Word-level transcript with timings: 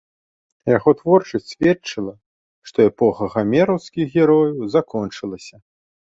Яго 0.77 0.89
творчасць 1.01 1.51
сведчыла, 1.55 2.13
што 2.69 2.77
эпоха 2.91 3.23
гамераўскіх 3.33 4.05
герояў 4.23 4.65
закончылася. 4.77 5.55